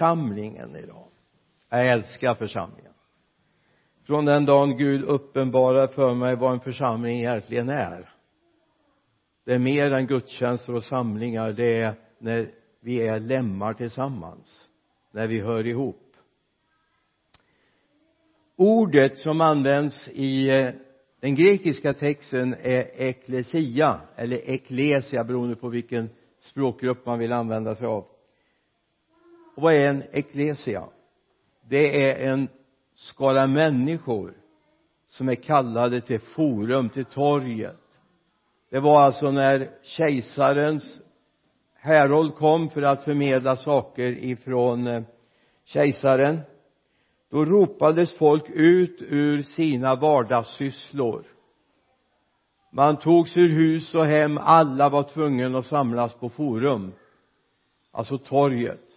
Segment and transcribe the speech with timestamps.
[0.00, 1.08] församlingen idag.
[1.68, 2.92] Jag älskar församlingen.
[4.06, 8.08] Från den dagen Gud uppenbarar för mig vad en församling egentligen är.
[9.44, 11.52] Det är mer än gudstjänster och samlingar.
[11.52, 12.50] Det är när
[12.80, 14.68] vi är lemmar tillsammans.
[15.12, 16.12] När vi hör ihop.
[18.56, 20.70] Ordet som används i eh,
[21.20, 26.08] den grekiska texten är eklesia eller eklesia beroende på vilken
[26.40, 28.06] språkgrupp man vill använda sig av
[29.60, 30.88] och vad är en eklesia?
[31.68, 32.48] Det är en
[32.94, 34.34] skara människor
[35.06, 37.76] som är kallade till forum, till torget.
[38.70, 41.00] Det var alltså när kejsarens
[41.74, 45.02] härold kom för att förmedla saker ifrån eh,
[45.64, 46.40] kejsaren.
[47.30, 51.24] Då ropades folk ut ur sina vardagssysslor.
[52.72, 54.38] Man togs ur hus och hem.
[54.38, 56.92] Alla var tvungna att samlas på forum
[57.90, 58.89] alltså torget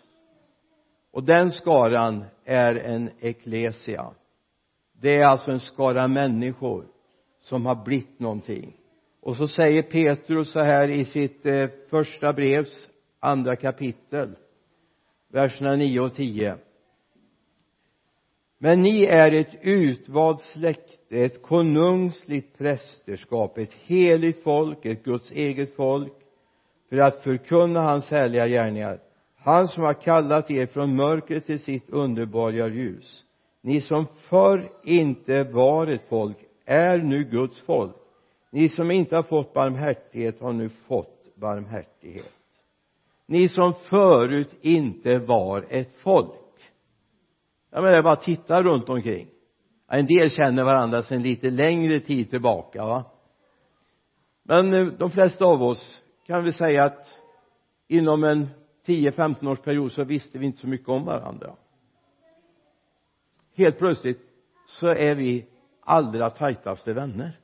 [1.13, 4.12] och den skaran är en eklesia.
[5.02, 6.86] Det är alltså en skara människor
[7.42, 8.78] som har blivit någonting.
[9.22, 12.89] Och så säger Petrus så här i sitt eh, första brevs
[13.20, 14.36] andra kapitel
[15.33, 16.58] verserna 9 och 10
[18.58, 25.75] men ni är ett utvalt släkte ett konungsligt prästerskap ett heligt folk ett Guds eget
[25.75, 26.14] folk
[26.89, 29.00] för att förkunna hans härliga gärningar
[29.44, 33.25] han som har kallat er från mörkret till sitt underbara ljus.
[33.61, 37.95] Ni som förr inte var ett folk är nu Guds folk.
[38.52, 42.33] Ni som inte har fått barmhärtighet har nu fått barmhärtighet.
[43.25, 46.31] Ni som förut inte var ett folk.
[47.71, 49.27] Jag menar bara titta runt omkring.
[49.88, 53.03] En del känner varandra sedan lite längre tid tillbaka va?
[54.44, 57.08] Men eh, de flesta av oss kan vi säga att
[57.88, 58.47] inom en
[58.86, 61.56] 10-15 års period så visste vi inte så mycket om varandra.
[63.53, 64.20] Helt plötsligt
[64.67, 65.45] så är vi
[65.80, 67.39] allra tajtaste vänner.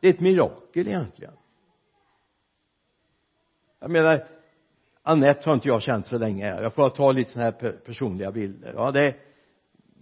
[0.00, 1.34] Det är ett mirakel egentligen.
[3.78, 4.26] Jag menar
[5.02, 6.62] Annette har inte jag känt så länge.
[6.62, 8.72] Jag får ta lite sådana här personliga bilder.
[8.76, 9.16] Ja det är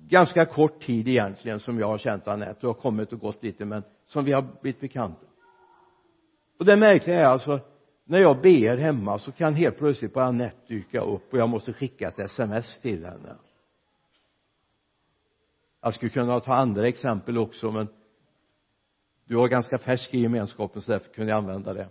[0.09, 3.65] ganska kort tid egentligen som jag har känt Annette och har kommit och gått lite
[3.65, 5.27] men som vi har blivit bekanta.
[6.59, 7.61] Och det märkliga är alltså
[8.11, 11.73] när jag ber hemma så kan helt plötsligt bara Anette dyka upp och jag måste
[11.73, 13.37] skicka ett sms till henne.
[15.81, 17.89] Jag skulle kunna ta andra exempel också men
[19.25, 21.89] du var ganska färsk i gemenskapen så därför kunde jag använda det.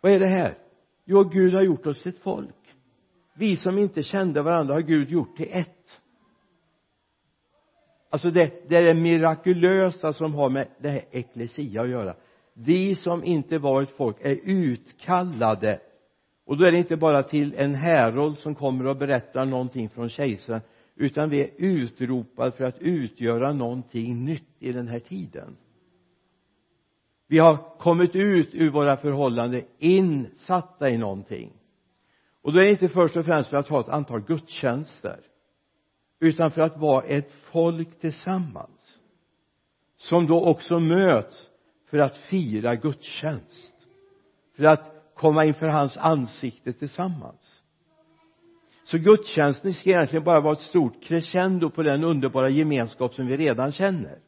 [0.00, 0.58] Vad är det här?
[1.04, 2.74] Jo Gud har gjort oss till ett folk.
[3.34, 6.00] Vi som inte kände varandra har Gud gjort till ett.
[8.10, 12.14] Alltså det, det är det mirakulösa som har med det här eklesia att göra
[12.54, 15.80] vi som inte var ett folk är utkallade.
[16.46, 20.08] Och då är det inte bara till en härold som kommer och berättar någonting från
[20.08, 20.60] kejsaren
[20.94, 25.56] utan vi är utropade för att utgöra någonting nytt i den här tiden.
[27.26, 31.52] Vi har kommit ut ur våra förhållanden insatta i någonting.
[32.42, 35.20] Och då är det inte först och främst för att ha ett antal gudstjänster
[36.20, 38.98] utan för att vara ett folk tillsammans
[39.96, 41.49] som då också möts
[41.90, 43.74] för att fira gudstjänst.
[44.56, 47.62] För att komma inför hans ansikte tillsammans.
[48.84, 53.36] Så gudstjänsten ska egentligen bara vara ett stort crescendo på den underbara gemenskap som vi
[53.36, 54.18] redan känner.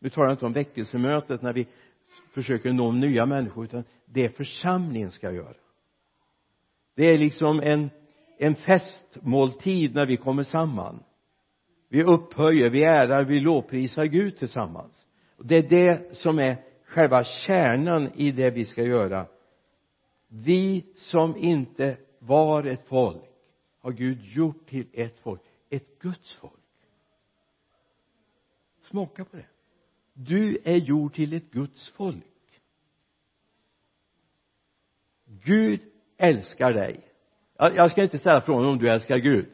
[0.00, 1.66] Nu talar jag inte om väckelsemötet när vi
[2.34, 5.54] försöker nå nya människor utan det församlingen ska göra.
[6.96, 7.90] Det är liksom en
[8.38, 11.02] en festmåltid när vi kommer samman.
[11.88, 15.06] Vi upphöjer, vi ärar, vi lovprisar Gud tillsammans.
[15.36, 16.58] Och det är det som är
[16.96, 19.26] själva kärnan i det vi ska göra.
[20.28, 23.22] Vi som inte var ett folk
[23.80, 25.40] har Gud gjort till ett folk
[25.70, 26.52] ett Guds folk.
[28.82, 29.46] Smaka på det.
[30.12, 32.24] Du är gjord till ett Guds folk.
[35.24, 35.80] Gud
[36.16, 37.00] älskar dig.
[37.56, 39.48] Jag ska inte ställa frågan om du älskar Gud.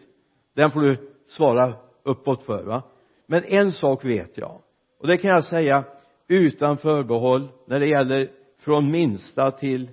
[0.54, 2.82] Den får du svara uppåt för va?
[3.26, 4.60] Men en sak vet jag
[4.98, 5.84] och det kan jag säga
[6.32, 9.90] utan förbehåll när det gäller från minsta till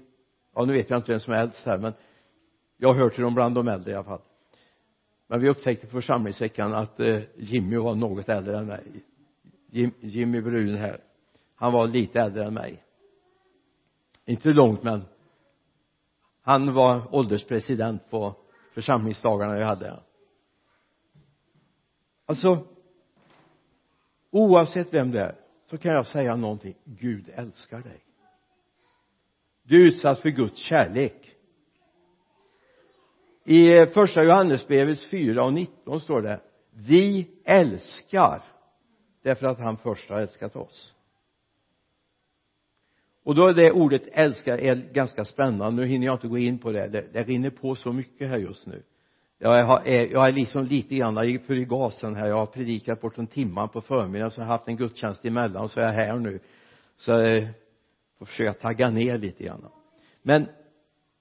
[0.56, 1.94] ja nu vet jag inte vem som är äldst här men
[2.77, 4.21] jag hör till dem bland de äldre i alla fall.
[5.27, 9.03] Men vi upptäckte på församlingsveckan att eh, Jimmy var något äldre än mig.
[9.71, 10.97] Jim, Jimmy Brun här.
[11.56, 12.83] Han var lite äldre än mig.
[14.25, 15.06] Inte långt men
[16.42, 18.35] han var ålderspresident på
[18.74, 20.00] församlingsdagarna vi hade.
[22.25, 22.65] Alltså
[24.31, 25.35] oavsett vem det är
[25.69, 26.75] så kan jag säga någonting.
[26.83, 28.04] Gud älskar dig.
[29.63, 31.36] Du är utsatt för Guds kärlek.
[33.44, 38.42] I första Johannesbrevet 4 och 19 står det vi älskar
[39.21, 40.95] därför att han först har älskat oss.
[43.24, 45.81] Och då är det ordet älskar är ganska spännande.
[45.81, 46.88] Nu hinner jag inte gå in på det.
[46.88, 48.83] Det, det rinner på så mycket här just nu
[49.41, 52.27] jag, har, är, jag är liksom lite grann för i gasen här.
[52.27, 55.63] Jag har predikat bort en timme på förmiddagen så jag har haft en gudstjänst emellan
[55.63, 56.39] och så är jag här nu.
[56.97, 57.47] Så jag
[58.18, 59.69] får försöka tagga ner lite grann.
[60.21, 60.47] Men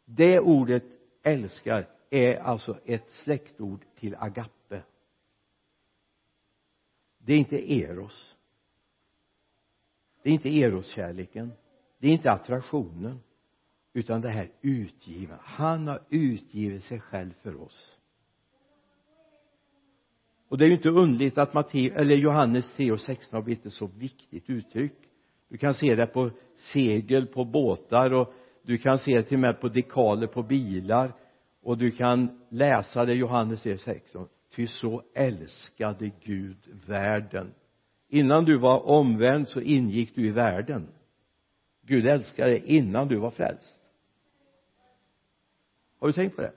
[0.05, 0.85] det ordet
[1.23, 4.83] älskar är alltså ett släktord till agape.
[7.19, 8.37] Det är inte eros.
[10.23, 11.53] Det är inte eroskärleken.
[11.99, 13.21] Det är inte attraktionen
[13.93, 17.98] utan det här utgivna han har utgivit sig själv för oss
[20.49, 23.67] och det är ju inte underligt att Matteus, eller Johannes 3 och 16 har blivit
[23.67, 24.95] ett så viktigt uttryck.
[25.49, 29.41] Du kan se det på segel på båtar och du kan se det till och
[29.41, 31.13] med på dekaler på bilar.
[31.63, 37.55] Och du kan läsa det i Johannes 3 och 16 ty så älskade Gud världen.
[38.09, 40.89] Innan du var omvänd så ingick du i världen.
[41.83, 43.79] Gud älskade dig innan du var frälst.
[46.01, 46.53] Har du tänkt på det?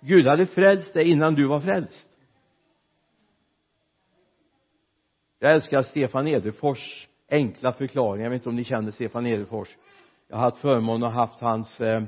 [0.00, 2.09] Gud hade frälst dig innan du var frälst.
[5.42, 9.76] Jag älskar Stefan Edefors enkla förklaring jag vet inte om ni känner Stefan Edefors.
[10.28, 12.02] Jag har haft förmånen att ha haft hans eh,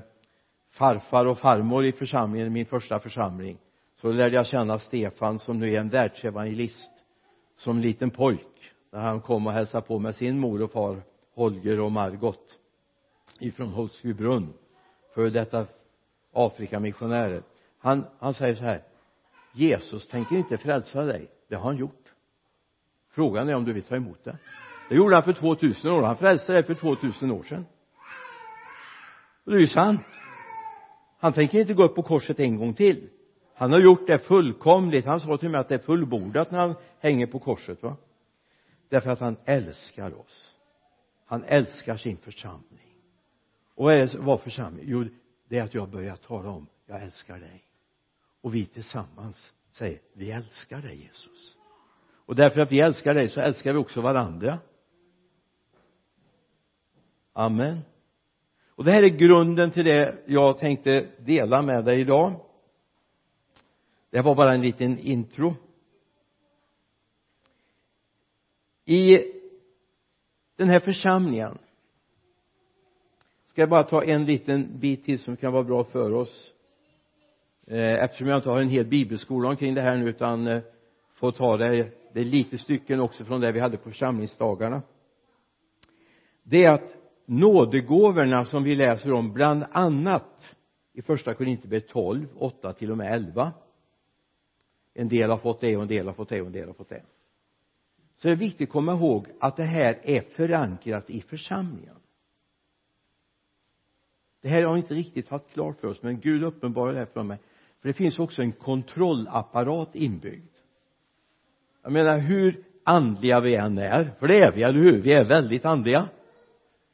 [0.70, 3.58] farfar och farmor i församlingen min första församling.
[3.94, 6.90] Så lärde jag känna Stefan som nu är en världsevangelist
[7.56, 11.02] som liten pojk när han kom och hälsade på med sin mor och far
[11.34, 12.58] Holger och Margot
[13.40, 14.52] ifrån Holsbybrunn
[15.14, 15.66] för detta
[16.32, 17.42] Afrikamissionärer.
[17.78, 18.82] Han, han säger så här
[19.52, 21.30] Jesus tänker inte frälsa dig.
[21.48, 22.01] Det har han gjort
[23.12, 24.38] frågan är om du vill ta emot det.
[24.88, 26.02] Det gjorde han för 2000 år.
[26.02, 27.66] Han frälste dig för 2000 år sedan.
[29.44, 30.00] Och det är ju sant.
[31.18, 33.08] Han tänker inte gå upp på korset en gång till.
[33.54, 35.04] Han har gjort det fullkomligt.
[35.04, 37.96] Han sa till mig att det är fullbordat när han hänger på korset va?
[38.88, 40.56] Därför att han älskar oss.
[41.26, 42.96] Han älskar sin församling.
[43.74, 44.84] Och vad är det vad församling?
[44.88, 45.04] Jo
[45.48, 47.64] det är att jag börjar tala om jag älskar dig.
[48.40, 51.56] Och vi tillsammans säger vi älskar dig Jesus
[52.26, 54.58] och därför att vi älskar dig så älskar vi också varandra.
[57.32, 57.80] Amen.
[58.74, 62.32] Och det här är grunden till det jag tänkte dela med dig idag.
[64.10, 65.54] Det var bara en liten intro.
[68.84, 69.18] I
[70.56, 71.58] den här församlingen
[73.46, 76.52] ska jag bara ta en liten bit till som kan vara bra för oss.
[77.66, 80.62] Eh, eftersom jag inte har en hel bibelskola omkring det här nu utan eh,
[81.14, 84.82] får ta det det är lite stycken också från det vi hade på församlingsdagarna.
[86.42, 90.56] Det är att nådegåvorna som vi läser om bland annat
[90.92, 93.52] i första Korinthierbrevet 12, 8 till och med 11
[94.94, 96.74] en del har fått det och en del har fått det och en del har
[96.74, 97.02] fått det.
[98.16, 101.96] Så det är viktigt att komma ihåg att det här är förankrat i församlingen.
[104.40, 107.06] Det här har vi inte riktigt haft klart för oss men Gud uppenbarade det här
[107.06, 107.38] för mig.
[107.80, 110.51] För det finns också en kontrollapparat inbyggd
[111.82, 115.02] jag menar hur andliga vi än är för det är vi, eller hur?
[115.02, 116.08] Vi är väldigt andliga.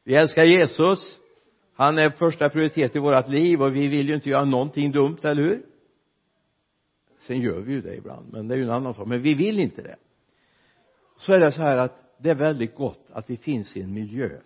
[0.05, 1.19] Vi älskar Jesus.
[1.75, 5.19] Han är första prioritet i vårt liv och vi vill ju inte göra någonting dumt,
[5.23, 5.63] eller hur?
[7.19, 9.09] Sen gör vi ju det ibland men det är ju en annan sak.
[9.09, 9.97] Men vi vill inte det.
[11.17, 13.95] Så är det så här att det är väldigt gott att vi finns i en
[13.95, 14.41] miljö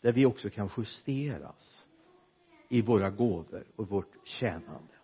[0.00, 1.84] där vi också kan justeras
[2.68, 4.94] i våra gåvor och vårt tjänande.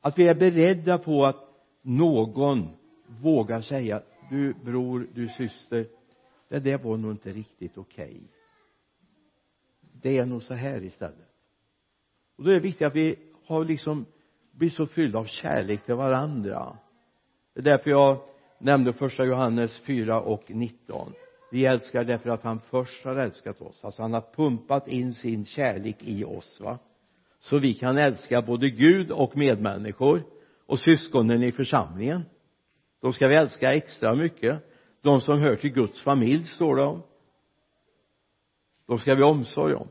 [0.00, 1.51] Att vi är beredda på att
[1.82, 2.68] någon
[3.06, 5.86] vågar säga du bror, du syster
[6.48, 8.04] det där var nog inte riktigt okej.
[8.04, 8.20] Okay.
[9.92, 11.28] det är nog så här istället.
[12.36, 14.06] Och då är det viktigt att vi har liksom
[14.52, 16.78] blivit så fyllda av kärlek till varandra.
[17.54, 18.18] Det är därför jag
[18.58, 21.12] nämnde första Johannes 4 och 19
[21.52, 23.84] vi älskar därför att han först har älskat oss.
[23.84, 26.78] Alltså han har pumpat in sin kärlek i oss va?
[27.40, 30.22] Så vi kan älska både Gud och medmänniskor
[30.72, 32.22] och syskonen i församlingen.
[33.00, 34.62] De ska vi älska extra mycket.
[35.00, 37.02] De som hör till Guds familj står det om.
[38.86, 39.88] De ska vi omsorg om.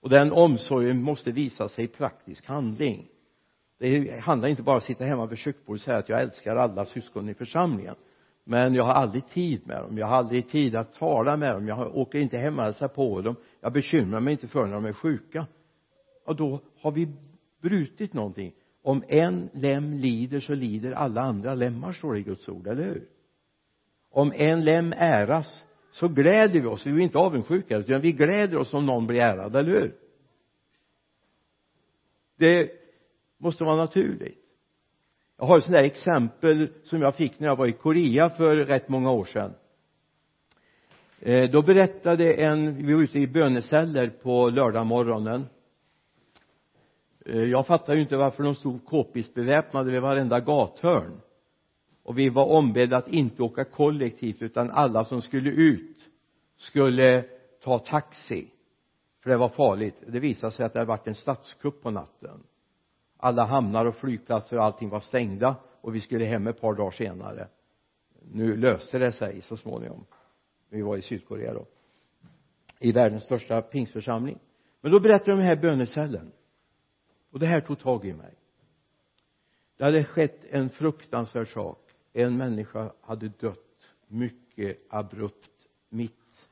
[0.00, 3.08] Och den omsorgen måste visa sig i praktisk handling.
[3.78, 6.56] Det handlar inte bara om att sitta hemma vid köksbordet och säga att jag älskar
[6.56, 7.94] alla syskon i församlingen.
[8.44, 9.98] Men jag har aldrig tid med dem.
[9.98, 11.68] Jag har aldrig tid att tala med dem.
[11.68, 13.36] Jag åker inte hem och hälsar på dem.
[13.60, 15.46] Jag bekymrar mig inte för när de är sjuka.
[16.24, 17.08] Och då har vi
[17.60, 18.52] brutit någonting
[18.86, 22.84] om en lem lider så lider alla andra lemmar står det i Guds ord, eller
[22.84, 23.08] hur?
[24.10, 26.86] Om en lem äras så gläder vi oss.
[26.86, 29.94] Vi är inte avundsjuka utan vi gläder oss om någon blir ärad, eller hur?
[32.36, 32.70] Det
[33.38, 34.38] måste vara naturligt.
[35.38, 38.56] Jag har ett sånt där exempel som jag fick när jag var i Korea för
[38.56, 39.54] rätt många år sedan.
[41.20, 45.46] Eh, då berättade en vi var ute i böneceller på lördag morgonen.
[47.26, 51.20] Eh, jag fattar ju inte varför de stod k-pistbeväpnade vid varenda gathörn.
[52.02, 55.98] Och vi var ombedda att inte åka kollektivt utan alla som skulle ut
[56.56, 57.24] skulle
[57.62, 58.50] ta taxi.
[59.22, 59.94] För det var farligt.
[60.06, 62.42] Det visade sig att det hade varit en statskupp på natten.
[63.16, 66.90] Alla hamnar och flygplatser och allting var stängda och vi skulle hem ett par dagar
[66.90, 67.48] senare.
[68.32, 70.04] Nu löste det sig så småningom.
[70.70, 71.66] Vi var i Sydkorea då.
[72.78, 74.38] I världens största pingstförsamling.
[74.80, 76.32] Men då berättade de den här bönecellen
[77.30, 78.34] och det här tog tag i mig.
[79.76, 81.90] Det hade skett en fruktansvärd sak.
[82.12, 86.48] En människa hade dött mycket abrupt mitt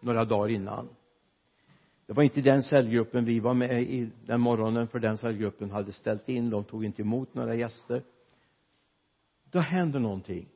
[0.00, 0.88] några dagar innan.
[2.06, 5.92] Det var inte den cellgruppen vi var med i den morgonen för den cellgruppen hade
[5.92, 6.50] ställt in.
[6.50, 8.02] De tog inte emot några gäster.
[9.50, 10.48] Då händer någonting.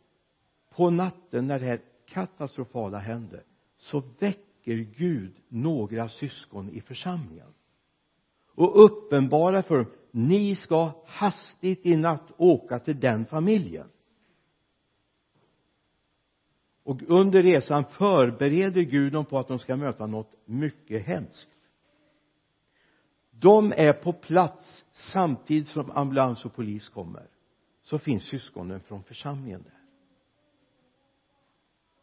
[0.70, 3.42] På natten när det här katastrofala hände
[3.76, 7.54] så väcker Gud några syskon i församlingen
[8.58, 13.88] och uppenbara för dem ni ska hastigt i natt åka till den familjen.
[16.82, 21.50] Och under resan förbereder Gud dem på att de ska möta något mycket hemskt.
[23.30, 27.26] De är på plats samtidigt som ambulans och polis kommer.
[27.82, 29.78] Så finns syskonen från församlingen där.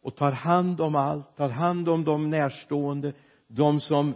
[0.02, 3.14] Och tar hand om allt, tar hand om de närstående
[3.48, 4.16] de som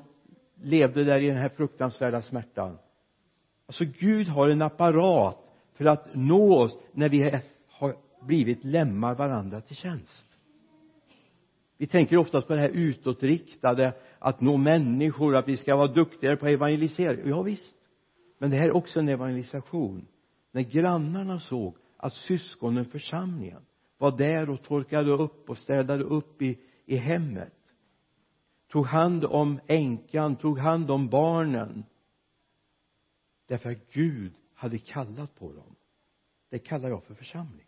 [0.62, 2.78] levde där i den här fruktansvärda smärtan.
[3.66, 5.38] Alltså Gud har en apparat
[5.74, 10.25] för att nå oss när vi har blivit lemmar varandra till tjänst.
[11.78, 16.36] Vi tänker oftast på det här utåtriktade att nå människor att vi ska vara duktigare
[16.36, 17.75] på evangelisering ja visst.
[18.38, 20.08] Men det här är också en evangelisation.
[20.51, 23.62] När grannarna såg att syskonen församlingen
[23.98, 27.54] var där och torkade upp och städade upp i, i hemmet
[28.70, 31.86] tog hand om änkan, tog hand om barnen.
[33.46, 35.76] Därför att Gud hade kallat på dem.
[36.50, 37.66] Det kallar jag för församling.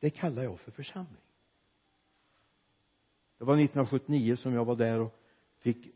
[0.00, 1.22] Det kallar jag för församling.
[3.38, 5.14] Det var 1979 som jag var där och
[5.58, 5.94] fick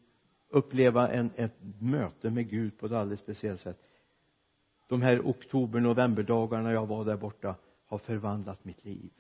[0.49, 3.78] uppleva en, ett möte med Gud på ett alldeles speciellt sätt.
[4.88, 7.54] De här oktober novemberdagarna jag var där borta
[7.87, 9.11] har förvandlat mitt liv.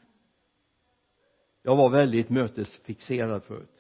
[1.62, 3.79] Jag var väldigt mötesfixerad förut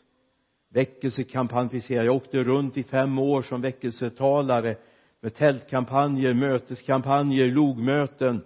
[0.70, 1.82] väckelsekampanj.
[1.88, 4.76] jag åkte runt i fem år som väckelsetalare
[5.20, 8.44] med tältkampanjer, möteskampanjer, logmöten.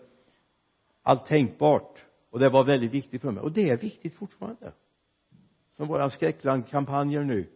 [1.03, 2.05] Allt tänkbart.
[2.31, 3.43] Och det var väldigt viktigt för mig.
[3.43, 4.73] Och det är viktigt fortfarande.
[5.77, 7.51] Som våra skräcklandkampanjer nu.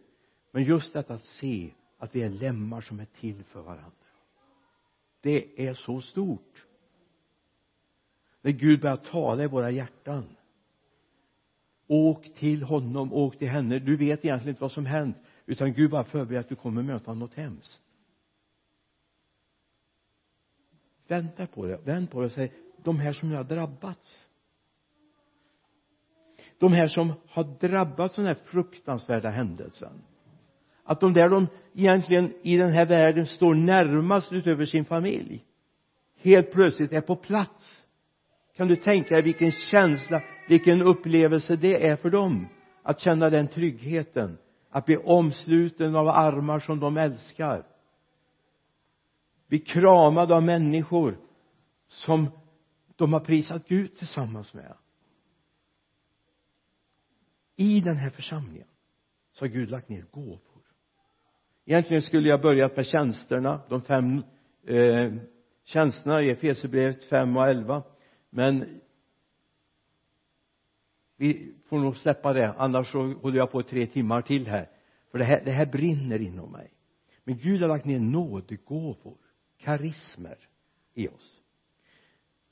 [0.51, 3.91] Men just detta att se att vi är lemmar som är till för varandra.
[5.21, 6.65] Det är så stort.
[8.41, 10.35] När Gud börjar tala i våra hjärtan
[11.89, 13.79] åk till honom, åk till henne.
[13.79, 17.13] Du vet egentligen inte vad som hänt utan Gud bara förbereder att du kommer möta
[17.13, 17.81] något hemskt.
[21.07, 22.53] Vänta på det, vänd på det och säg
[22.83, 24.27] de här som nu har drabbats.
[26.57, 30.01] De här som har drabbats av den här fruktansvärda händelsen.
[30.83, 35.45] Att de där de egentligen i den här världen står närmast utöver sin familj
[36.21, 37.78] helt plötsligt är på plats
[38.59, 42.47] kan du tänka dig vilken känsla vilken upplevelse det är för dem?
[42.83, 44.37] Att känna den tryggheten
[44.69, 47.65] att bli omsluten av armar som de älskar.
[49.47, 51.17] Bli kramad av människor
[51.87, 52.29] som
[52.95, 54.73] de har prisat Gud tillsammans med.
[57.55, 58.67] I den här församlingen
[59.31, 60.61] så har Gud lagt ner gåvor.
[61.65, 63.61] Egentligen skulle jag börjat med tjänsterna.
[63.69, 64.23] De fem
[64.67, 65.13] eh,
[65.63, 67.83] tjänsterna i Efesierbrevet 5 och 11
[68.29, 68.81] men
[71.17, 74.69] vi får nog släppa det annars så håller jag på tre timmar till här.
[75.11, 76.71] För det här, det här brinner inom mig.
[77.23, 79.17] Men Gud har lagt ner nådegåvor
[79.57, 80.37] karismer
[80.93, 81.41] i oss.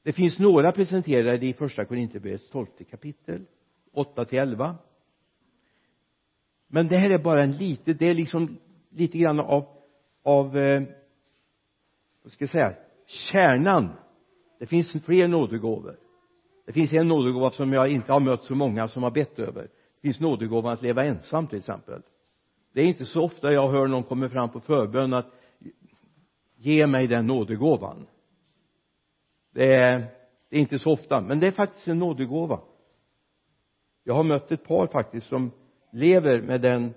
[0.04, 3.46] Det finns några presenterade i första Korinthierbrevets tolfte kapitel
[3.92, 4.78] 8 till 11
[6.68, 8.58] men det här är bara en liten det är liksom
[8.90, 9.68] lite grann av
[10.24, 10.84] av eh,
[12.24, 13.98] vad ska jag säga kärnan
[14.60, 16.00] det finns fler nådegåvor.
[16.66, 19.62] Det finns en nådegåva som jag inte har mött så många som har bett över.
[19.62, 22.02] Det finns nådegåvan att leva ensam till exempel.
[22.74, 25.34] Det är inte så ofta jag hör någon komma fram på förbön att
[26.56, 28.08] ge mig den nådegåvan.
[29.54, 30.00] Det är,
[30.50, 32.60] det är inte så ofta men det är faktiskt en nådegåva.
[34.04, 35.52] Jag har mött ett par faktiskt som
[35.92, 36.94] lever med den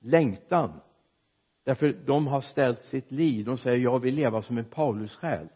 [0.00, 0.80] längtan.
[1.64, 3.44] Därför de har ställt sitt liv.
[3.44, 5.48] De säger jag vill leva som en Paulus själ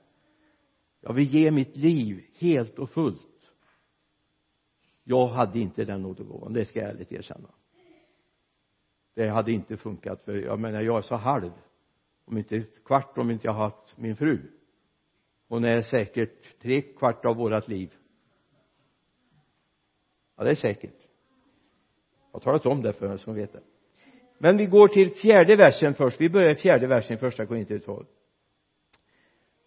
[1.00, 3.52] jag vill ge mitt liv helt och fullt.
[5.04, 7.48] Jag hade inte den nådegåvan det ska jag ärligt erkänna.
[9.14, 11.50] Det hade inte funkat för jag menar jag är så halv.
[12.24, 14.38] Om inte ett kvart om inte jag haft min fru.
[15.48, 17.94] Hon är säkert tre kvart av vårat liv.
[20.36, 20.98] Ja det är säkert.
[22.32, 23.62] Jag har talat om det för er som vet det.
[24.38, 26.20] Men vi går till fjärde versen först.
[26.20, 28.06] Vi börjar i fjärde versen i första Korinthierbrevet 12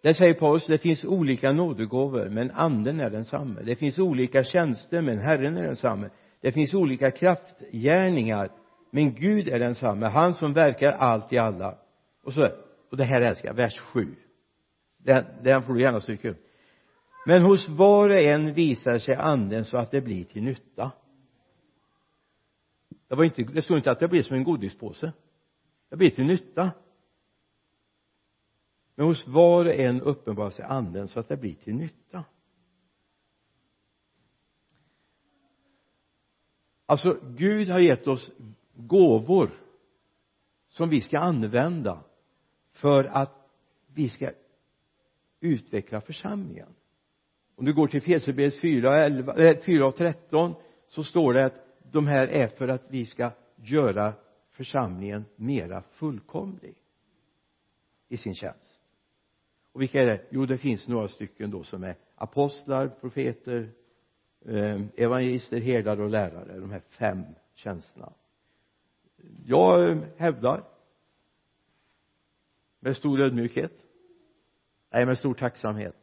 [0.02, 3.62] där säger Paulus det finns olika nådegåvor men anden är densamme.
[3.62, 6.10] Det finns olika tjänster men Herren är densamme.
[6.42, 8.52] Det finns olika kraftgärningar
[8.92, 10.06] men Gud är densamme.
[10.06, 11.78] Han som verkar allt i alla.
[12.24, 12.50] Och så
[12.92, 14.16] och det här älskar jag vers 7
[15.04, 16.48] den, den får du gärna stryka upp.
[17.26, 20.92] Men hos var och en visar sig anden så att det blir till nytta.
[23.08, 25.14] Det var inte, det stod inte att det blir som en godispåse.
[25.90, 26.72] Det blir till nytta
[29.02, 32.24] men hos var och en uppenbarar sig anden så att det blir till nytta.
[36.86, 38.32] Alltså Gud har gett oss
[38.76, 39.52] gåvor
[40.68, 42.04] som vi ska använda
[42.72, 43.50] för att
[43.88, 44.32] vi ska
[45.40, 46.76] utveckla församlingen.
[47.56, 52.08] Om du går till Fesebrevet 4, 4 och 13 eh, så står det att de
[52.08, 54.14] här är för att vi ska göra
[54.52, 56.76] församlingen mera fullkomlig
[58.08, 58.71] i sin tjänst
[59.72, 60.26] och vilka är det?
[60.30, 63.70] Jo det finns några stycken då som är apostlar, profeter
[64.46, 66.60] eh, evangelister, herdar och lärare.
[66.60, 67.24] De här fem
[67.54, 68.14] tjänsterna.
[69.46, 70.64] Jag eh, hävdar
[72.80, 73.86] med stor ödmjukhet
[74.92, 75.96] nej med stor tacksamhet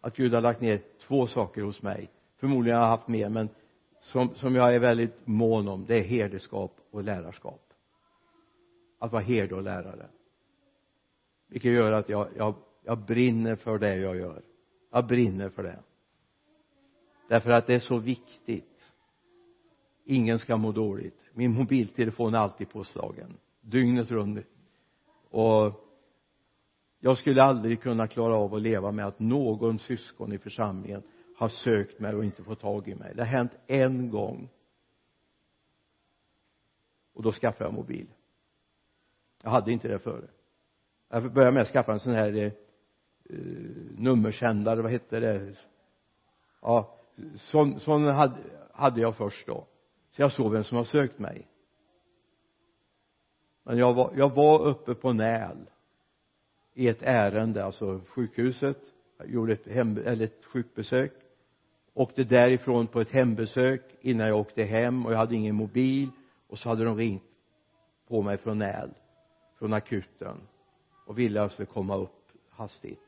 [0.00, 2.10] att Gud har lagt ner två saker hos mig.
[2.36, 3.48] Förmodligen har jag haft mer men
[4.00, 7.62] som, som jag är väldigt mån om det är herdeskap och lärarskap.
[8.98, 10.06] Att vara herde och lärare.
[11.48, 12.54] Vilket gör att jag, jag,
[12.86, 14.42] jag brinner för det jag gör.
[14.90, 15.82] Jag brinner för det.
[17.28, 18.92] Därför att det är så viktigt.
[20.04, 21.20] Ingen ska må dåligt.
[21.32, 23.36] Min mobiltelefon är alltid påslagen.
[23.60, 24.46] Dygnet runt.
[25.30, 25.72] Och
[27.00, 31.02] jag skulle aldrig kunna klara av att leva med att någon syskon i församlingen
[31.36, 33.12] har sökt mig och inte fått tag i mig.
[33.14, 34.48] Det har hänt en gång.
[37.14, 38.06] Och då skaffade jag mobil.
[39.42, 40.28] Jag hade inte det före.
[41.08, 42.52] Jag började med att skaffa en sån här eh,
[43.30, 43.36] Eh,
[43.98, 45.54] nummersändare vad hette det?
[46.62, 46.96] Ja
[47.34, 48.36] sån, sån hade,
[48.72, 49.66] hade jag först då.
[50.10, 51.48] Så jag såg vem som har sökt mig.
[53.62, 55.70] Men jag var, jag var uppe på Näl
[56.74, 58.78] i ett ärende, alltså sjukhuset.
[59.18, 61.12] Jag gjorde ett, hem, eller ett sjukbesök.
[61.94, 66.10] Åkte därifrån på ett hembesök innan jag åkte hem och jag hade ingen mobil.
[66.46, 67.22] Och så hade de ringt
[68.08, 68.90] på mig från Näl
[69.58, 70.40] från akuten
[71.06, 73.05] och ville att jag skulle komma upp hastigt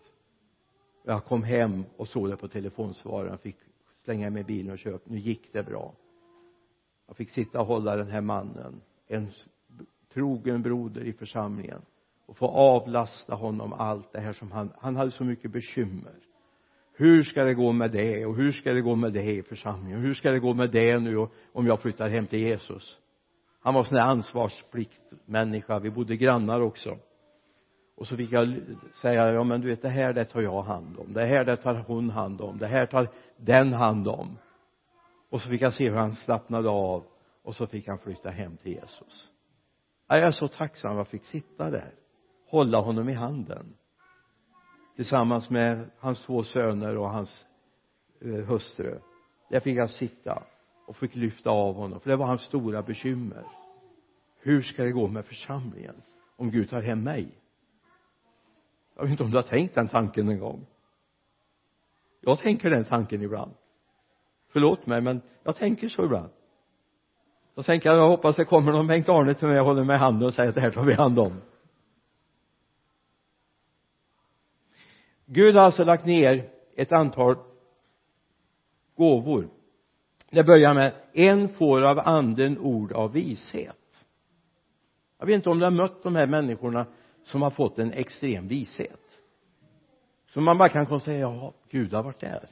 [1.13, 3.39] jag kom hem och såg det på telefonsvararen.
[3.39, 3.57] Fick
[4.05, 5.95] slänga mig i bilen och köra nu gick det bra.
[7.07, 9.29] Jag fick sitta och hålla den här mannen en
[10.13, 11.83] trogen broder i församlingen
[12.27, 16.15] och få avlasta honom allt det här som han han hade så mycket bekymmer.
[16.93, 18.27] Hur ska det gå med det?
[18.27, 20.01] Och hur ska det gå med det i församlingen?
[20.01, 22.99] Hur ska det gå med det nu om jag flyttar hem till Jesus?
[23.61, 25.79] Han var sån där ansvarspliktmänniska.
[25.79, 26.99] Vi bodde grannar också
[27.99, 28.61] och så fick jag
[28.95, 31.13] säga ja men du vet det här det tar jag hand om.
[31.13, 32.59] Det här det tar hon hand om.
[32.59, 34.39] Det här tar den hand om.
[35.31, 37.05] Och så fick jag se hur han slappnade av.
[37.43, 39.29] Och så fick han flytta hem till Jesus.
[40.09, 41.95] Jag är så tacksam att jag fick sitta där.
[42.47, 43.75] Hålla honom i handen.
[44.97, 47.47] Tillsammans med hans två söner och hans
[48.21, 48.99] eh, hustru.
[49.51, 50.43] Där fick jag sitta
[50.87, 52.01] och fick lyfta av honom.
[52.01, 53.45] För det var hans stora bekymmer.
[54.41, 56.03] Hur ska det gå med församlingen
[56.37, 57.29] om Gud tar hem mig?
[58.99, 60.67] Jag vet inte om du har tänkt den tanken en gång.
[62.21, 63.53] Jag tänker den tanken ibland.
[64.49, 66.31] Förlåt mig men jag tänker så ibland.
[67.55, 69.97] Jag tänker jag jag hoppas det kommer någon Bengt Arne till mig och håller mig
[69.97, 71.41] i handen och säger att det här tar vi hand om.
[75.27, 77.37] Gud har alltså lagt ner ett antal
[78.97, 79.49] gåvor.
[80.31, 84.07] Det börjar med en får av anden ord av vishet.
[85.19, 86.87] Jag vet inte om du har mött de här människorna
[87.29, 89.21] som har fått en extrem vishet.
[90.27, 92.49] Som man bara kan konstatera ja Gud har varit där.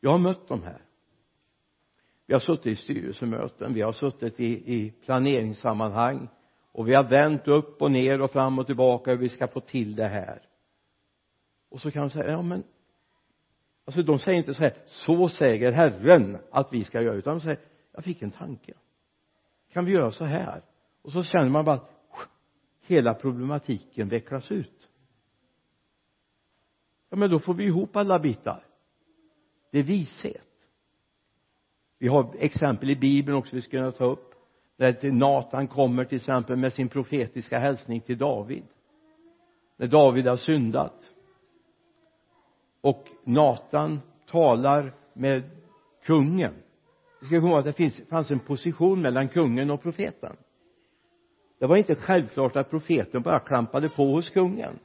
[0.00, 0.82] Jag har mött de här.
[2.26, 6.28] Vi har suttit i styrelsemöten vi har suttit i, i planeringssammanhang
[6.72, 9.60] och vi har vänt upp och ner och fram och tillbaka hur vi ska få
[9.60, 10.42] till det här.
[11.68, 12.64] Och så kan de säga ja men
[13.84, 17.40] alltså de säger inte så här så säger Herren att vi ska göra utan de
[17.40, 17.60] säger
[17.92, 18.72] jag fick en tanke.
[19.72, 20.62] Kan vi göra så här?
[21.02, 21.80] Och så känner man bara
[22.90, 24.88] hela problematiken vecklas ut.
[27.10, 28.64] Ja men då får vi ihop alla bitar.
[29.72, 30.48] Det är vishet.
[31.98, 34.34] Vi har exempel i bibeln också vi skulle kunna ta upp
[34.76, 38.64] när Natan kommer till exempel med sin profetiska hälsning till David.
[39.76, 41.12] När David har syndat.
[42.80, 45.42] Och Natan talar med
[46.04, 46.54] kungen.
[47.20, 50.36] Vi ska komma ihåg att det finns, fanns en position mellan kungen och profeten
[51.58, 54.78] det var inte självklart att profeten bara klampade på hos kungen.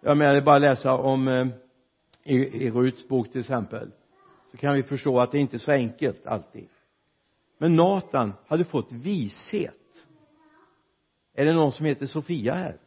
[0.00, 1.46] Jag menar det är bara att läsa om eh,
[2.22, 2.34] i,
[2.66, 3.92] i Ruts bok till exempel
[4.50, 6.68] så kan vi förstå att det inte är så enkelt alltid.
[7.58, 9.74] Men Natan hade fått vishet.
[11.34, 12.78] Är det någon som heter Sofia här?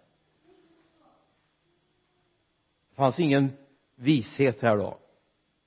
[2.90, 3.50] Det fanns ingen
[3.96, 5.00] vishet här då.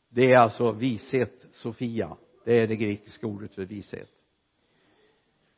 [0.09, 2.17] Det är alltså vishet Sofia.
[2.45, 4.18] Det är det grekiska ordet för vishet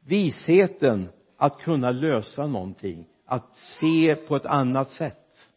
[0.01, 5.49] visheten att kunna lösa någonting att se på ett annat sätt.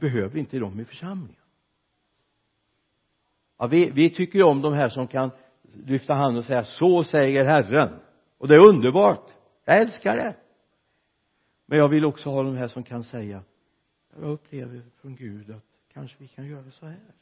[0.00, 1.42] Behöver inte de i församlingen?
[3.58, 5.30] Ja, vi, vi tycker ju om de här som kan
[5.62, 8.00] lyfta handen och säga så säger Herren.
[8.38, 9.30] Och det är underbart.
[9.64, 10.36] Jag älskar det.
[11.66, 13.42] Men jag vill också ha de här som kan säga
[14.16, 17.14] jag upplever från Gud att kanske vi kan göra så här.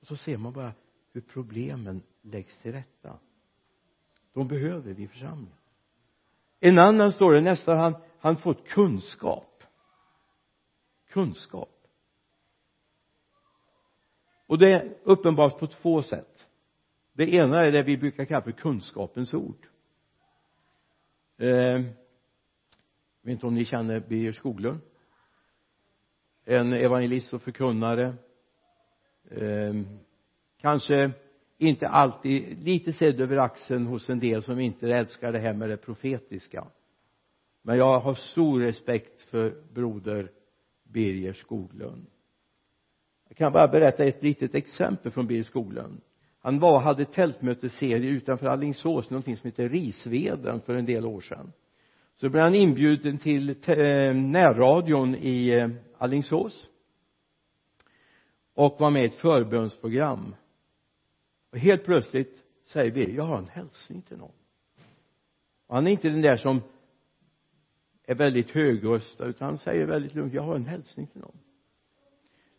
[0.00, 0.72] Och så ser man bara
[1.12, 3.18] hur problemen läggs till rätta
[4.34, 5.56] de behöver vi i församlingen
[6.66, 9.62] en annan står det nästan han, han fått kunskap.
[11.08, 11.86] Kunskap.
[14.46, 16.48] Och det är uppenbart på två sätt.
[17.12, 19.66] Det ena är det vi brukar kalla för kunskapens ord.
[21.38, 21.82] Eh, jag
[23.22, 24.80] vet inte om ni känner Birger Skoglund?
[26.44, 28.14] En evangelist och förkunnare.
[29.30, 29.74] Eh,
[30.60, 31.10] kanske
[31.58, 35.68] inte alltid lite sedd över axeln hos en del som inte älskar det här med
[35.68, 36.66] det profetiska.
[37.62, 40.30] Men jag har stor respekt för broder
[40.84, 42.06] Birger Skoglund.
[43.28, 46.00] Jag kan bara berätta ett litet exempel från Birger Skoglund.
[46.40, 51.52] Han var hade tältmötesserie utanför Alingsås någonting som heter Risveden för en del år sedan.
[52.14, 56.68] Så blev han inbjuden till eh, närradion i Allingsås Alingsås
[58.54, 60.34] och var med i ett förbönsprogram
[61.54, 64.32] och helt plötsligt säger Birger jag har en hälsning till någon.
[65.66, 66.60] Och han är inte den där som
[68.02, 71.38] är väldigt högröstad utan han säger väldigt lugnt jag har en hälsning till någon.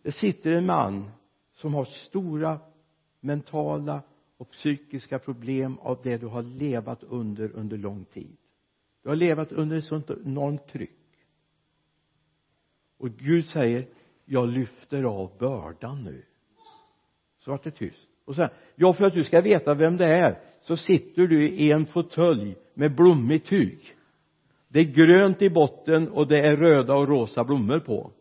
[0.02, 1.12] Det sitter en man
[1.54, 2.60] som har stora
[3.20, 4.02] mentala
[4.38, 8.38] och psykiska problem av det du har levat under under lång tid.
[9.04, 11.28] Du har levat under ett sånt enormt tryck.
[12.98, 13.88] Och Gud säger
[14.26, 16.26] jag lyfter av bördan nu.
[17.40, 20.42] Så vart det tyst och sen ja för att du ska veta vem det är
[20.60, 23.96] så sitter du i en fåtölj med blommigt tyg.
[24.68, 28.12] Det är grönt i botten och det är röda och rosa blommor på.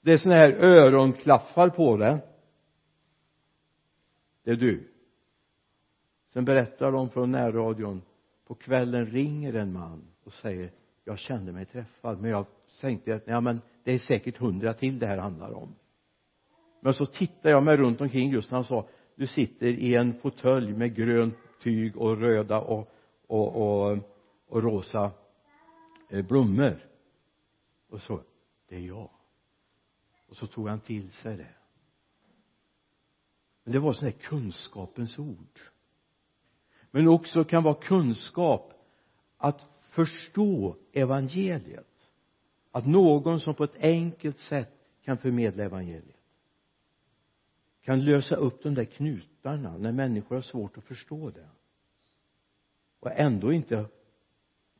[0.00, 2.20] Det är såna här öronklaffar på det.
[4.44, 4.88] Det är du.
[6.32, 8.02] Sen berättar de från närradion
[8.46, 10.72] på kvällen ringer en man och säger
[11.04, 12.46] jag kände mig träffad men jag
[12.80, 15.74] tänkte att ja men det är säkert hundra till det här handlar om
[16.80, 18.88] men så tittade jag mig runt omkring just när han sa
[19.20, 22.92] du sitter i en fåtölj med grönt tyg och röda och,
[23.26, 23.98] och, och,
[24.46, 25.10] och rosa
[26.08, 26.88] eh, blommor.
[27.88, 28.20] Och så
[28.68, 29.10] det är jag.
[30.28, 31.54] Och så tog han till sig det.
[33.64, 35.60] Men det var sån här kunskapens ord.
[36.90, 38.72] Men också kan vara kunskap
[39.36, 42.10] att förstå evangeliet.
[42.70, 46.19] Att någon som på ett enkelt sätt kan förmedla evangeliet
[47.82, 51.48] kan lösa upp de där knutarna när människor har svårt att förstå det.
[53.00, 53.86] Och ändå inte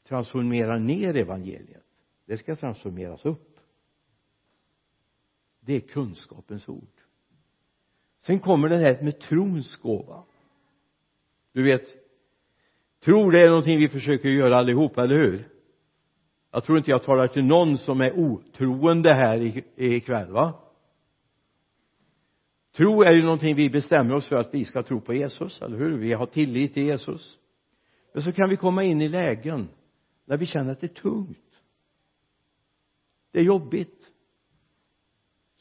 [0.09, 1.85] transformera ner evangeliet.
[2.25, 3.61] Det ska transformeras upp.
[5.61, 7.01] Det är kunskapens ord.
[8.19, 10.25] Sen kommer det här med trons gåva.
[11.53, 11.87] Du vet
[13.01, 15.49] tro det är någonting vi försöker göra allihop, eller hur?
[16.51, 20.70] Jag tror inte jag talar till någon som är otroende här ikväll va?
[22.77, 25.79] Tro är ju någonting vi bestämmer oss för att vi ska tro på Jesus, eller
[25.79, 25.99] hur?
[25.99, 27.39] Vi har tillit till Jesus.
[28.13, 29.69] Men så kan vi komma in i lägen
[30.25, 31.39] där vi känner att det är tungt.
[33.33, 34.11] Det är jobbigt.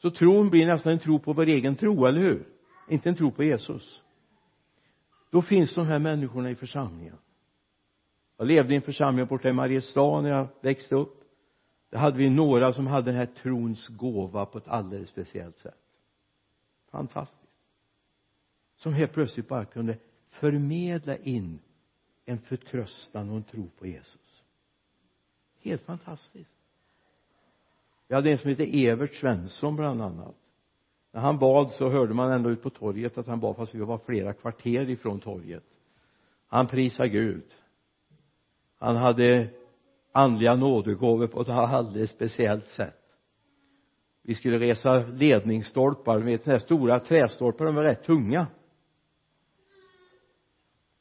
[0.02, 2.46] Så tron blir nästan en tro på vår egen tro, eller hur?
[2.88, 4.02] Inte en tro på Jesus.
[5.30, 7.16] Då finns de här människorna i församlingen.
[8.36, 11.24] Jag levde i en församling borta i Mariestad när jag växte upp.
[11.90, 15.89] Där hade vi några som hade den här trons gåva på ett alldeles speciellt sätt
[16.90, 17.40] fantastiskt.
[18.76, 19.98] Som helt plötsligt bara kunde
[20.28, 21.58] förmedla in
[22.24, 24.42] en förtröstan och en tro på Jesus.
[25.60, 26.50] Helt fantastiskt.
[28.08, 30.34] Vi hade en som hette Evert Svensson bland annat.
[31.12, 33.78] När han bad så hörde man ändå ut på torget att han bad fast vi
[33.78, 35.64] var flera kvarter ifrån torget.
[36.46, 37.44] Han prisade Gud.
[38.78, 39.48] Han hade
[40.12, 42.99] andliga nådegåvor på ett alldeles speciellt sätt
[44.30, 48.46] vi skulle resa ledningsstolpar vet sådana här stora trästolpar de var rätt tunga.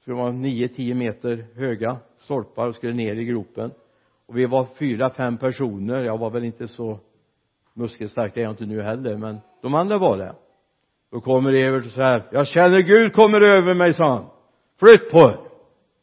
[0.04, 3.72] Så det var nio tio meter höga stolpar och skulle ner i gropen.
[4.26, 6.04] Och vi var fyra fem personer.
[6.04, 7.00] Jag var väl inte så
[7.74, 10.36] muskelstark det är jag inte nu heller men de andra var det.
[11.12, 14.26] Då kommer Evert och så här jag känner Gud kommer över mig sa han.
[14.80, 15.40] Flytt på er!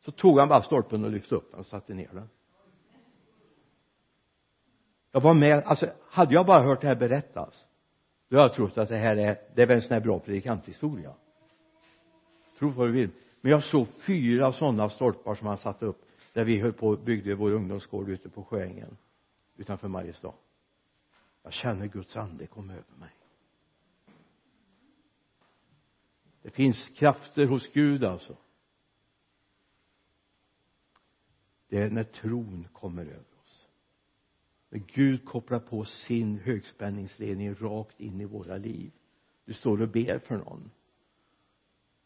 [0.04, 2.28] Så tog han bara stolpen och lyfte upp den och satte ner den
[5.16, 7.66] jag var med alltså hade jag bara hört det här berättas
[8.28, 10.18] då hade jag trott att det här är det är väl en sån här bra
[10.18, 11.14] predikanthistoria.
[12.58, 13.10] Tro vad du vill.
[13.40, 16.98] Men jag såg fyra sådana stolpar som han satte upp där vi höll på och
[16.98, 18.96] byggde vår ungdomsgård ute på Sjöängen
[19.56, 20.34] utanför Mariestad.
[21.42, 23.10] Jag känner Guds ande komma över mig.
[26.42, 28.36] Det finns krafter hos Gud alltså.
[31.68, 33.35] Det är när tron kommer över.
[34.78, 38.90] Gud kopplar på sin högspänningsledning rakt in i våra liv.
[39.44, 40.70] Du står och ber för någon.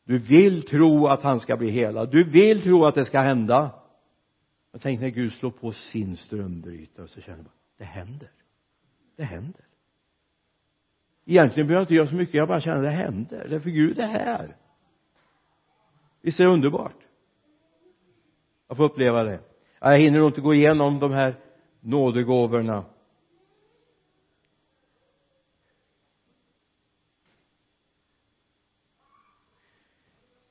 [0.05, 2.11] Du vill tro att han ska bli helad.
[2.11, 3.75] Du vill tro att det ska hända.
[4.73, 8.31] Jag tänkte när Gud slår på sin strömbrytare så känner man det händer.
[9.17, 9.65] Det händer.
[11.25, 12.35] Egentligen behöver jag inte göra så mycket.
[12.35, 13.49] Jag bara känner det händer.
[13.49, 14.57] Därför Gud är här.
[16.23, 16.97] Visst är det underbart?
[18.69, 19.41] Jag får uppleva det.
[19.81, 21.41] Jag hinner nog inte gå igenom de här
[21.81, 22.85] nådegåvorna.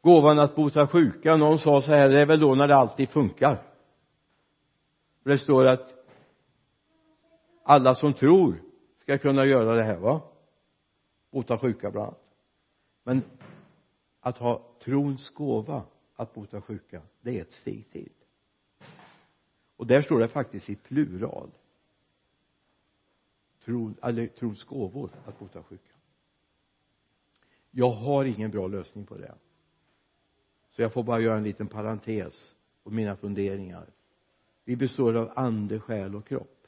[0.01, 3.09] Gåvan att bota sjuka någon sa så här det är väl då när det alltid
[3.09, 3.65] funkar.
[5.23, 5.93] Det står att
[7.63, 8.63] alla som tror
[8.97, 10.21] ska kunna göra det här va?
[11.31, 12.23] Bota sjuka bland annat.
[13.03, 13.23] Men
[14.19, 15.83] att ha trons gåva
[16.15, 18.18] att bota sjuka det är ett steg till
[19.79, 21.51] och där står det faktiskt i plural.
[23.63, 25.93] Tron, eller trons gåvor att bota sjuka.
[27.71, 29.35] Jag har ingen bra lösning på det.
[30.69, 33.89] Så jag får bara göra en liten parentes på mina funderingar.
[34.63, 36.67] Vi består av ande, själ och kropp.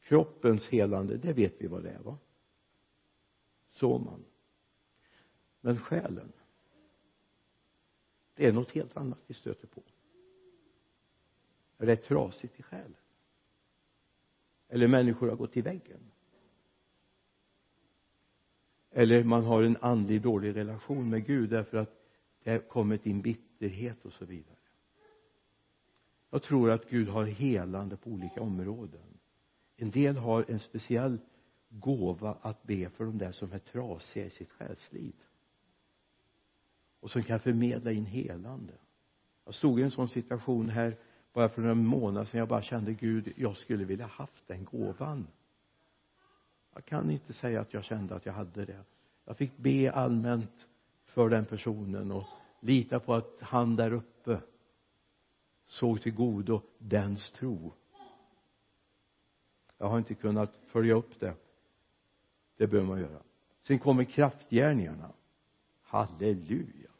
[0.00, 2.18] Kroppens helande det vet vi vad det är va?
[3.70, 4.24] Så man.
[5.60, 6.32] Men själen
[8.34, 9.82] det är något helt annat vi stöter på
[11.78, 12.96] är det trasigt i själen
[14.68, 16.00] eller människor har gått i väggen.
[18.90, 21.94] Eller man har en andlig dålig relation med Gud därför att
[22.42, 24.56] det har kommit in bitterhet och så vidare.
[26.30, 29.18] Jag tror att Gud har helande på olika områden.
[29.76, 31.18] En del har en speciell
[31.68, 35.14] gåva att be för de där som är trasiga i sitt själsliv.
[37.00, 38.72] Och som kan förmedla in helande.
[39.44, 40.96] Jag stod i en sån situation här
[41.38, 45.26] bara för några månader sedan jag bara kände Gud jag skulle vilja haft den gåvan.
[46.74, 48.84] Jag kan inte säga att jag kände att jag hade det.
[49.24, 50.68] Jag fick be allmänt
[51.04, 52.24] för den personen och
[52.60, 54.40] lita på att han där uppe
[55.66, 57.72] såg till godo dens tro.
[59.78, 61.34] Jag har inte kunnat följa upp det.
[62.56, 63.22] Det bör man göra.
[63.62, 65.12] Sen kommer kraftgärningarna
[65.82, 66.90] halleluja!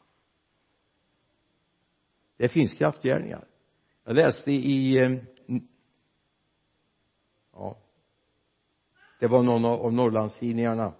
[2.37, 3.45] Det finns kraftgärningar
[4.09, 5.11] jag läste i eh,
[7.53, 7.77] ja.
[9.19, 10.93] Det var någon av Norrlandstidningarna.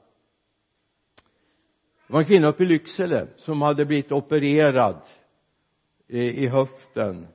[2.07, 5.01] Det var en kvinna uppe i Lycksele som hade blivit opererad
[6.07, 7.27] eh, i höften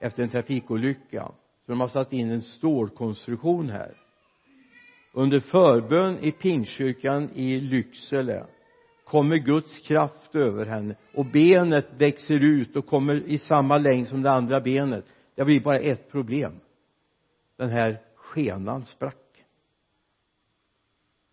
[0.00, 1.32] efter en trafikolycka.
[1.60, 3.96] Så de har satt in en stålkonstruktion här.
[5.12, 8.46] Under förbön i Pingstkyrkan i Lycksele
[9.12, 14.22] kommer Guds kraft över henne och benet växer ut och kommer i samma längd som
[14.22, 15.04] det andra benet.
[15.34, 16.60] Det blir bara ett problem.
[17.56, 19.44] Den här skenan sprack.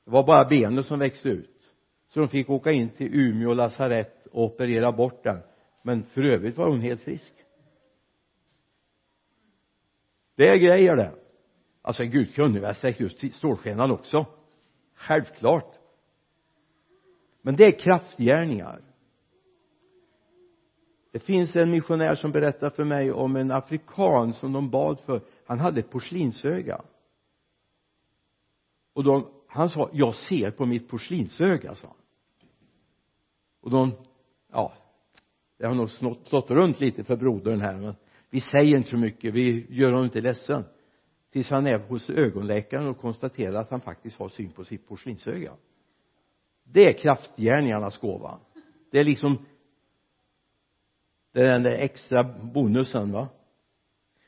[0.05, 1.59] Det var bara benet som växte ut.
[2.07, 5.39] Så de fick åka in till Umeå lasarett och operera bort den.
[5.83, 7.33] Men för övrigt var hon helt frisk.
[10.35, 11.11] Det är grejer det.
[11.81, 14.25] Alltså Gud kunde väl sträckt ut stålskenan också.
[14.95, 15.78] Självklart
[17.41, 18.81] men det är kraftgärningar.
[21.11, 25.21] Det finns en missionär som berättar för mig om en afrikan som de bad för.
[25.45, 26.81] Han hade ett porslinsöga.
[28.93, 31.97] Och de, han sa jag ser på mitt porslinsöga sa han.
[33.61, 33.91] Och de
[34.51, 34.73] ja
[35.57, 37.95] det har nog snott, slått runt lite för brodern här men
[38.29, 39.33] vi säger inte så mycket.
[39.33, 40.63] Vi gör honom inte ledsen.
[41.31, 45.53] Tills han är hos ögonläkaren och konstaterar att han faktiskt har syn på sitt porslinsöga
[46.71, 48.39] det är kraftgärningarnas gåva.
[48.91, 49.45] Det är liksom
[51.31, 53.29] det är den där extra bonusen va?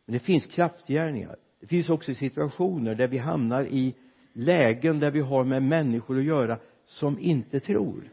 [0.06, 1.36] Men det finns kraftgärningar.
[1.60, 3.95] Det finns också situationer där vi hamnar i
[4.34, 8.10] lägen där vi har med människor att göra som inte tror.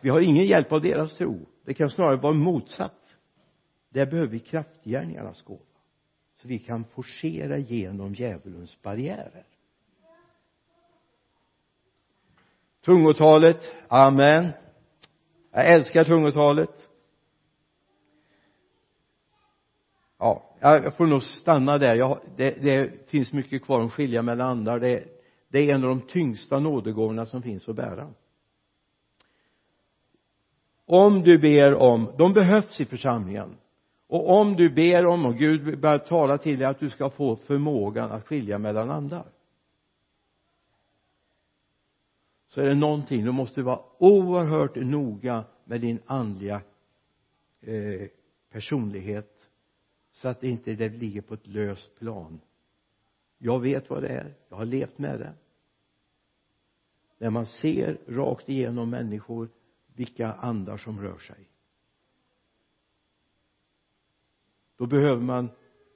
[0.00, 1.46] Vi har ingen hjälp av deras tro.
[1.64, 3.16] Det kan snarare vara motsatt.
[3.88, 5.60] Där behöver vi kraftgärningarnas gåva
[6.36, 9.46] så vi kan forcera genom djävulens barriärer.
[12.84, 13.74] Tungotalet.
[13.88, 14.50] Amen.
[15.52, 16.88] Jag älskar tungotalet.
[20.18, 21.94] Ja jag får nog stanna där.
[21.94, 25.04] Jag, det, det finns mycket kvar att skilja mellan andar det,
[25.48, 28.10] det är en av de tyngsta nådegåvorna som finns att bära.
[30.86, 33.56] Om du ber om de behövs i församlingen.
[34.08, 37.36] Och om du ber om och Gud börjar tala till dig att du ska få
[37.36, 39.24] förmågan att skilja mellan andar
[42.54, 43.24] så är det någonting.
[43.24, 46.62] Du måste vara oerhört noga med din andliga
[47.60, 48.08] eh,
[48.50, 49.50] personlighet
[50.12, 52.40] så att det inte det ligger på ett löst plan.
[53.38, 54.34] Jag vet vad det är.
[54.48, 55.32] Jag har levt med det.
[57.18, 59.48] När man ser rakt igenom människor
[59.94, 61.48] vilka andar som rör sig.
[64.76, 65.48] Då behöver man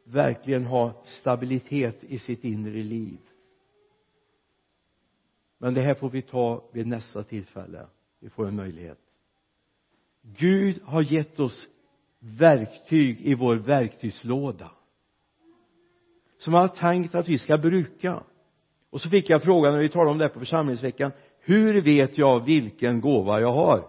[0.05, 3.19] verkligen ha stabilitet i sitt inre liv
[5.59, 7.87] men det här får vi ta vid nästa tillfälle.
[8.21, 8.99] Vi får en möjlighet.
[10.23, 11.69] Gud har gett oss
[12.19, 14.71] verktyg i vår verktygslåda
[16.39, 18.23] som han har tänkt att vi ska bruka.
[18.91, 22.19] Och så fick jag frågan när vi talade om det här på församlingsveckan hur vet
[22.19, 23.89] jag vilken gåva jag har?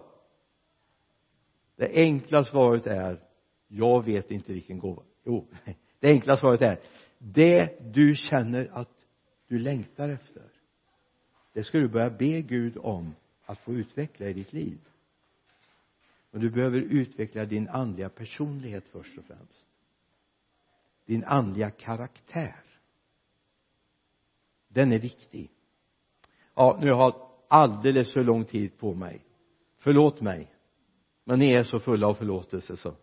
[1.76, 3.20] Det enkla svaret är
[3.68, 5.02] jag vet inte vilken gåva.
[5.24, 5.48] Jo
[6.00, 6.80] det enkla svaret är
[7.18, 9.06] det du känner att
[9.48, 10.42] du längtar efter
[11.52, 14.78] det ska du börja be Gud om att få utveckla i ditt liv.
[16.30, 19.66] Men du behöver utveckla din andliga personlighet först och främst.
[21.06, 22.64] Din andliga karaktär.
[24.68, 25.50] Den är viktig.
[26.54, 29.24] Ja nu har jag alldeles för lång tid på mig.
[29.78, 30.54] Förlåt mig.
[31.24, 32.94] Men ni är så fulla av förlåtelse så.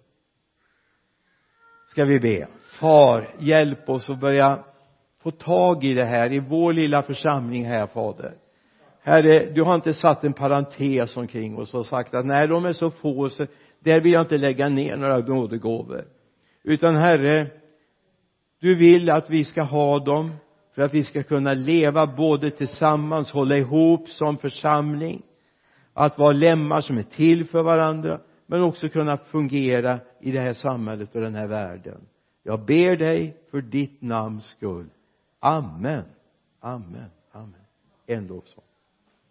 [1.88, 2.47] Ska vi be.
[2.79, 4.65] Far hjälp oss att börja
[5.23, 8.34] få tag i det här i vår lilla församling här fader.
[9.01, 12.73] Herre du har inte satt en parentes omkring oss och sagt att nej de är
[12.73, 13.45] så få så
[13.80, 16.06] där vill jag inte lägga ner några nådegåvor.
[16.63, 17.47] Utan herre
[18.60, 20.32] du vill att vi ska ha dem
[20.75, 25.21] för att vi ska kunna leva både tillsammans hålla ihop som församling
[25.93, 30.53] att vara lemmar som är till för varandra men också kunna fungera i det här
[30.53, 32.01] samhället och den här världen.
[32.43, 34.89] Jag ber dig för ditt namns skull
[35.47, 36.05] amen.
[36.60, 37.12] Amen.
[37.31, 37.65] Amen.
[38.05, 38.66] En lovsång